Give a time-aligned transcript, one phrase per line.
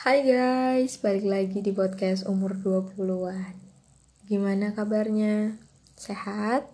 [0.00, 3.52] Hai guys, balik lagi di podcast umur 20-an
[4.24, 5.60] Gimana kabarnya?
[5.92, 6.64] Sehat?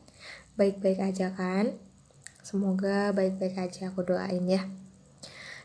[0.55, 1.75] Baik-baik aja kan?
[2.47, 4.71] Semoga baik-baik aja aku doain ya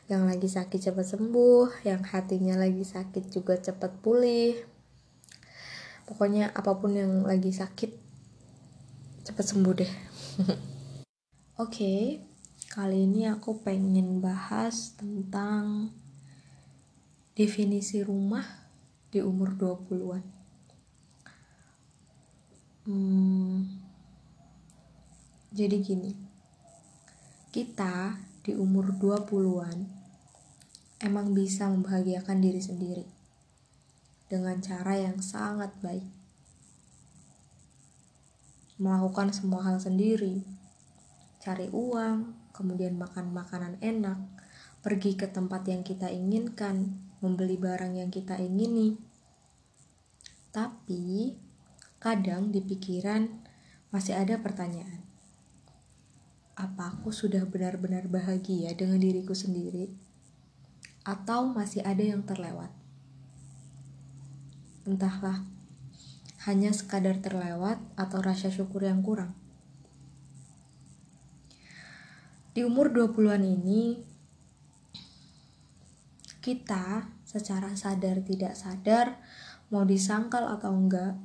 [0.09, 4.57] Yang lagi sakit cepat sembuh Yang hatinya lagi sakit juga cepat pulih
[6.09, 7.93] Pokoknya apa pun yang lagi sakit
[9.21, 9.93] Cepat sembuh deh
[10.41, 10.57] Oke,
[11.61, 12.01] okay,
[12.73, 15.93] kali ini aku pengen bahas tentang
[17.31, 18.43] definisi rumah
[19.07, 20.23] di umur 20-an.
[22.87, 23.67] Hmm,
[25.51, 26.11] jadi gini,
[27.51, 29.83] kita di umur 20-an
[31.03, 33.05] emang bisa membahagiakan diri sendiri
[34.31, 36.07] dengan cara yang sangat baik.
[38.79, 40.41] Melakukan semua hal sendiri,
[41.43, 44.17] cari uang, kemudian makan makanan enak,
[44.81, 48.97] pergi ke tempat yang kita inginkan, membeli barang yang kita ingini.
[50.51, 51.37] Tapi
[52.01, 53.29] kadang di pikiran
[53.93, 55.05] masih ada pertanyaan.
[56.57, 59.93] Apa aku sudah benar-benar bahagia dengan diriku sendiri?
[61.07, 62.69] Atau masih ada yang terlewat?
[64.85, 65.45] Entahlah,
[66.49, 69.37] hanya sekadar terlewat atau rasa syukur yang kurang.
[72.51, 74.10] Di umur 20-an ini,
[76.41, 79.21] kita secara sadar tidak sadar
[79.69, 81.15] mau disangkal atau enggak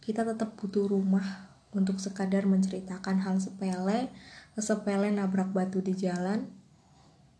[0.00, 4.08] kita tetap butuh rumah untuk sekadar menceritakan hal sepele
[4.54, 6.46] sepele nabrak batu di jalan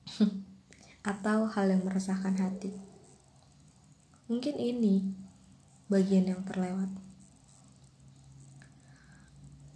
[1.05, 2.75] atau hal yang meresahkan hati.
[4.27, 5.05] Mungkin ini
[5.87, 6.91] bagian yang terlewat.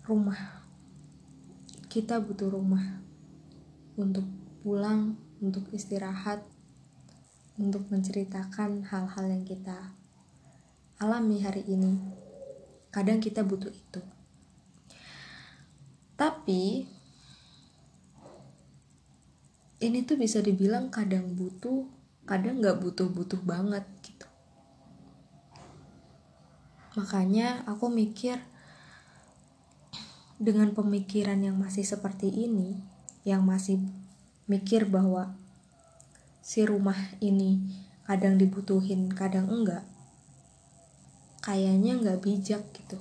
[0.08, 0.40] Rumah.
[1.92, 3.04] Kita butuh rumah
[4.00, 4.24] untuk
[4.64, 6.42] pulang untuk istirahat
[7.58, 9.92] untuk menceritakan hal-hal yang kita
[11.02, 11.98] alami hari ini.
[12.94, 14.00] Kadang kita butuh itu.
[16.14, 16.86] Tapi
[19.78, 21.86] ini tuh bisa dibilang kadang butuh,
[22.26, 24.26] kadang nggak butuh-butuh banget gitu.
[26.98, 28.42] Makanya aku mikir
[30.38, 32.78] dengan pemikiran yang masih seperti ini,
[33.22, 33.82] yang masih
[34.50, 35.38] mikir bahwa
[36.48, 37.60] si rumah ini
[38.08, 39.84] kadang dibutuhin kadang enggak.
[41.44, 42.96] Kayaknya nggak bijak gitu.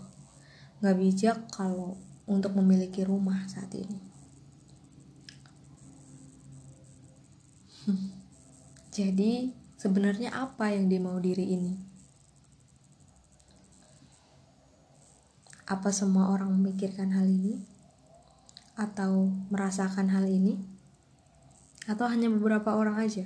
[0.83, 1.95] Nggak bijak kalau
[2.27, 4.03] untuk memiliki rumah saat ini.
[8.97, 11.79] Jadi sebenarnya apa yang dimau diri ini?
[15.63, 17.63] Apa semua orang memikirkan hal ini?
[18.75, 20.76] Atau merasakan hal ini
[21.87, 23.25] atau hanya beberapa orang aja?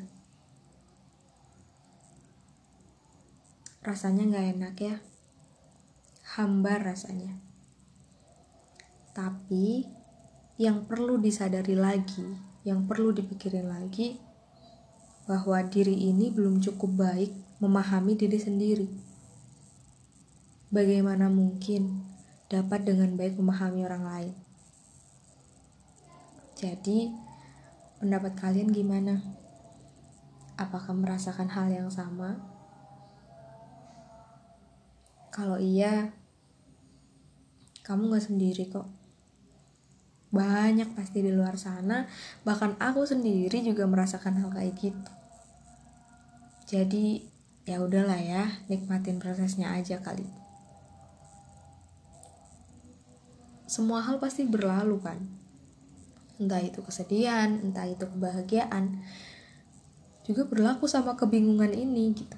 [3.81, 4.95] Rasanya nggak enak ya.
[6.37, 7.35] Hambar rasanya.
[9.11, 9.89] Tapi
[10.61, 14.21] yang perlu disadari lagi yang perlu dipikirin lagi
[15.25, 18.87] bahwa diri ini belum cukup baik memahami diri sendiri.
[20.69, 22.05] Bagaimana mungkin
[22.47, 24.35] dapat dengan baik memahami orang lain?
[26.53, 27.09] Jadi
[28.01, 29.21] pendapat kalian gimana
[30.57, 32.51] apakah merasakan hal yang sama
[35.31, 36.11] kalau iya,
[37.87, 38.83] kamu gak sendiri kok.
[40.27, 42.03] Banyak pasti di luar sana,
[42.43, 45.11] bahkan aku sendiri juga merasakan hal kayak gitu.
[46.67, 47.23] Jadi
[47.63, 50.27] ya udahlah ya, nikmatin prosesnya aja kali.
[53.71, 55.19] Semua hal pasti berlalu kan.
[56.41, 59.05] Entah itu kesedihan, entah itu kebahagiaan.
[60.25, 62.37] Juga berlaku sama kebingungan ini gitu.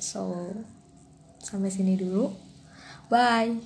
[0.00, 0.48] So,
[1.38, 2.34] Sampai sini dulu.
[3.08, 3.62] Bye.